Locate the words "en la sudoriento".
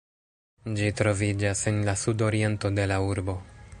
1.73-2.73